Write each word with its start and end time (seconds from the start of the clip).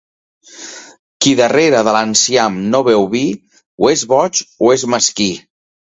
Qui 1.25 1.33
darrere 1.41 1.83
de 1.89 1.93
l'enciam 1.97 2.57
no 2.71 2.81
beu 2.89 3.05
vi, 3.15 3.23
o 3.85 3.93
[és] 3.97 4.07
boig 4.15 4.45
o 4.69 4.73
[és] 4.79 4.87
mesquí. 4.95 5.33